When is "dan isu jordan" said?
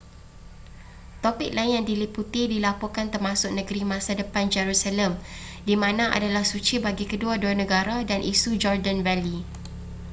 8.09-8.99